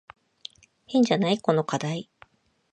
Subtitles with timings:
[0.87, 1.37] 変じゃない？
[1.39, 2.09] この課題。